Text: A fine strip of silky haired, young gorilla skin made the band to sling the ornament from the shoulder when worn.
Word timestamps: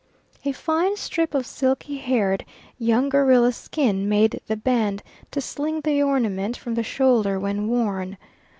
A 0.45 0.51
fine 0.51 0.97
strip 0.97 1.35
of 1.35 1.45
silky 1.45 1.97
haired, 1.97 2.43
young 2.79 3.07
gorilla 3.07 3.51
skin 3.51 4.09
made 4.09 4.41
the 4.47 4.55
band 4.57 5.03
to 5.29 5.39
sling 5.41 5.81
the 5.81 6.01
ornament 6.01 6.57
from 6.57 6.73
the 6.73 6.81
shoulder 6.81 7.39
when 7.39 7.67
worn. 7.67 8.17